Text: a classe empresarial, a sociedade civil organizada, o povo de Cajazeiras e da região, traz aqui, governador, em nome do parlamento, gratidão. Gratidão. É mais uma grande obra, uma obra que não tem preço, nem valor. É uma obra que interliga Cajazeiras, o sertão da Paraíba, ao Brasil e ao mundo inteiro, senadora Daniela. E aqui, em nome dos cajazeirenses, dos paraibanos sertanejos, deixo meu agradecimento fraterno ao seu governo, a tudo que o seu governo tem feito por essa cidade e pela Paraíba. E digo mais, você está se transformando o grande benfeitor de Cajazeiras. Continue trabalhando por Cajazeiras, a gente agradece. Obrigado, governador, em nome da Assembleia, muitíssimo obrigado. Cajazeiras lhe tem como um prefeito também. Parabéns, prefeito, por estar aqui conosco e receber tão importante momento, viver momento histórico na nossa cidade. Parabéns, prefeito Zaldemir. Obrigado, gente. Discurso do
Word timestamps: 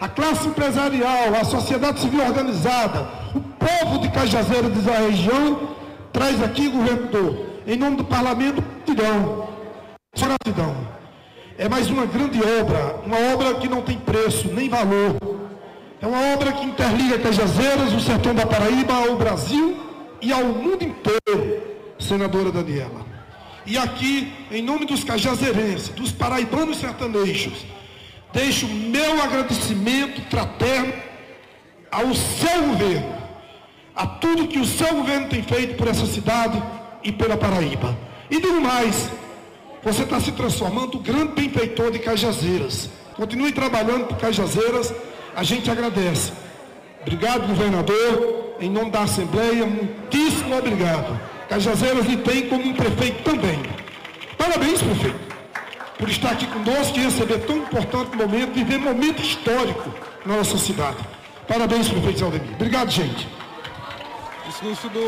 a 0.00 0.08
classe 0.08 0.46
empresarial, 0.48 1.34
a 1.40 1.44
sociedade 1.44 2.00
civil 2.00 2.24
organizada, 2.24 3.08
o 3.34 3.40
povo 3.40 3.98
de 4.00 4.10
Cajazeiras 4.10 4.76
e 4.76 4.80
da 4.80 4.98
região, 4.98 5.76
traz 6.12 6.42
aqui, 6.42 6.68
governador, 6.68 7.46
em 7.66 7.76
nome 7.76 7.96
do 7.96 8.04
parlamento, 8.04 8.62
gratidão. 8.62 9.48
Gratidão. 10.16 10.76
É 11.56 11.68
mais 11.68 11.90
uma 11.90 12.06
grande 12.06 12.38
obra, 12.40 13.00
uma 13.04 13.34
obra 13.34 13.54
que 13.54 13.68
não 13.68 13.82
tem 13.82 13.98
preço, 13.98 14.48
nem 14.48 14.68
valor. 14.68 15.16
É 16.00 16.06
uma 16.06 16.32
obra 16.34 16.52
que 16.52 16.64
interliga 16.64 17.18
Cajazeiras, 17.18 17.92
o 17.92 18.00
sertão 18.00 18.34
da 18.34 18.46
Paraíba, 18.46 18.94
ao 18.94 19.16
Brasil 19.16 19.76
e 20.22 20.32
ao 20.32 20.44
mundo 20.44 20.84
inteiro, 20.84 21.62
senadora 21.98 22.52
Daniela. 22.52 23.06
E 23.66 23.76
aqui, 23.76 24.32
em 24.50 24.62
nome 24.62 24.86
dos 24.86 25.04
cajazeirenses, 25.04 25.90
dos 25.90 26.10
paraibanos 26.10 26.78
sertanejos, 26.78 27.66
deixo 28.32 28.66
meu 28.66 29.22
agradecimento 29.22 30.20
fraterno 30.30 30.92
ao 31.90 32.14
seu 32.14 32.62
governo, 32.68 33.16
a 33.94 34.06
tudo 34.06 34.48
que 34.48 34.58
o 34.58 34.64
seu 34.64 34.94
governo 34.94 35.28
tem 35.28 35.42
feito 35.42 35.76
por 35.76 35.88
essa 35.88 36.06
cidade 36.06 36.62
e 37.02 37.10
pela 37.10 37.36
Paraíba. 37.36 37.96
E 38.30 38.40
digo 38.40 38.60
mais, 38.60 39.10
você 39.82 40.02
está 40.02 40.20
se 40.20 40.32
transformando 40.32 40.96
o 40.96 41.00
grande 41.00 41.32
benfeitor 41.32 41.90
de 41.90 41.98
Cajazeiras. 41.98 42.90
Continue 43.16 43.52
trabalhando 43.52 44.06
por 44.06 44.18
Cajazeiras, 44.18 44.94
a 45.34 45.42
gente 45.42 45.70
agradece. 45.70 46.32
Obrigado, 47.00 47.46
governador, 47.46 48.56
em 48.60 48.68
nome 48.68 48.90
da 48.90 49.02
Assembleia, 49.02 49.64
muitíssimo 49.66 50.56
obrigado. 50.56 51.18
Cajazeiras 51.48 52.06
lhe 52.06 52.18
tem 52.18 52.48
como 52.48 52.64
um 52.64 52.74
prefeito 52.74 53.22
também. 53.22 53.62
Parabéns, 54.36 54.82
prefeito, 54.82 55.27
por 55.98 56.08
estar 56.08 56.30
aqui 56.30 56.46
conosco 56.46 56.98
e 56.98 57.02
receber 57.02 57.38
tão 57.40 57.56
importante 57.56 58.16
momento, 58.16 58.54
viver 58.54 58.78
momento 58.78 59.20
histórico 59.20 59.92
na 60.24 60.36
nossa 60.36 60.56
cidade. 60.56 60.96
Parabéns, 61.46 61.88
prefeito 61.88 62.20
Zaldemir. 62.20 62.54
Obrigado, 62.54 62.90
gente. 62.90 63.28
Discurso 64.46 64.88
do 64.88 65.00